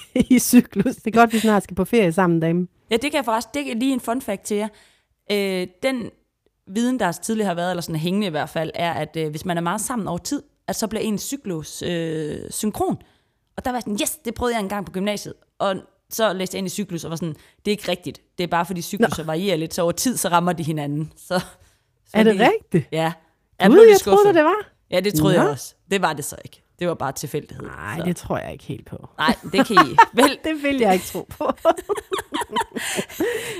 [0.34, 0.96] i cyklus.
[0.96, 2.66] Det er godt, vi snart skal på ferie sammen, dame.
[2.90, 3.64] Ja, det kan jeg forresten.
[3.64, 4.68] Det er lige en fun fact til jer.
[5.32, 6.10] Øh, den
[6.66, 9.44] viden, der tidligere har været, eller sådan hængende i hvert fald, er, at øh, hvis
[9.44, 12.96] man er meget sammen over tid, at så bliver en cyklus øh, synkron.
[13.56, 15.34] Og der var jeg sådan, yes, det prøvede jeg engang på gymnasiet.
[15.58, 15.76] Og
[16.10, 18.20] så læste jeg ind i cyklus og var sådan, det er ikke rigtigt.
[18.38, 21.12] Det er bare fordi cykluser varierer lidt, så over tid så rammer de hinanden.
[21.28, 21.38] Så,
[22.06, 22.88] så er det lige, rigtigt?
[22.92, 23.12] Ja.
[23.60, 24.72] Jeg, Gud, jeg troede, det var.
[24.90, 25.42] Ja, det troede Nå.
[25.42, 25.74] jeg også.
[25.90, 26.62] Det var det så ikke.
[26.82, 27.64] Det var bare tilfældighed.
[27.64, 29.08] Nej, det tror jeg ikke helt på.
[29.18, 29.96] Nej, det kan I.
[30.22, 30.38] Vel.
[30.44, 31.44] det vil jeg ikke tro på.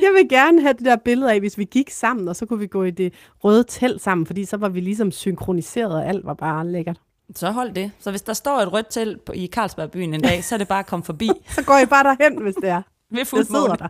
[0.05, 2.59] jeg vil gerne have det der billede af, hvis vi gik sammen, og så kunne
[2.59, 6.27] vi gå i det røde telt sammen, fordi så var vi ligesom synkroniseret, og alt
[6.27, 7.01] var bare lækkert.
[7.35, 7.91] Så hold det.
[7.99, 10.79] Så hvis der står et rødt telt i Carlsbergbyen en dag, så er det bare
[10.79, 11.31] at komme forbi.
[11.57, 12.83] så går I bare derhen, hvis det er.
[13.11, 13.89] Ved sidder der.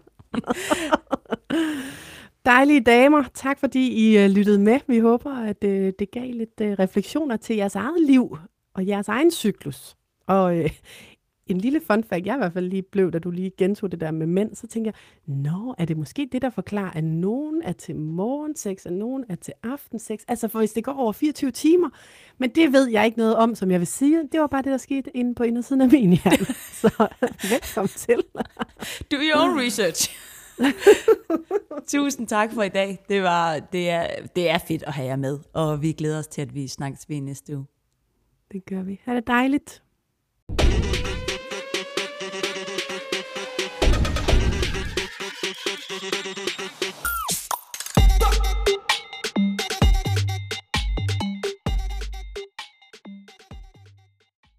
[2.47, 4.81] Dejlige damer, tak fordi I uh, lyttede med.
[4.87, 8.38] Vi håber, at uh, det gav lidt uh, refleksioner til jeres eget liv
[8.74, 9.96] og jeres egen cyklus.
[10.26, 10.70] Og uh,
[11.52, 14.00] en lille fun fact, jeg i hvert fald lige blev, da du lige gentog det
[14.00, 17.62] der med mænd, så tænker jeg, nå, er det måske det, der forklarer, at nogen
[17.62, 20.20] er til morgensex, og nogen er til aftensex?
[20.28, 21.88] Altså, for hvis det går over 24 timer,
[22.38, 24.28] men det ved jeg ikke noget om, som jeg vil sige.
[24.32, 26.46] Det var bare det, der skete inde på indersiden af min hjerne.
[26.82, 27.08] Så
[27.52, 28.22] velkommen til.
[29.11, 30.11] Do your own research.
[31.87, 32.98] Tusind tak for i dag.
[33.08, 34.06] Det, var, det, er,
[34.37, 37.08] det er fedt at have jer med, og vi glæder os til, at vi snakkes
[37.08, 37.66] ved næste uge.
[38.53, 39.01] Det gør vi.
[39.05, 39.83] Ha' det dejligt.